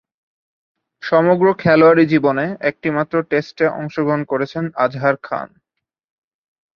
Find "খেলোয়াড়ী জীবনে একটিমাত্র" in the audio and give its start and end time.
1.53-3.15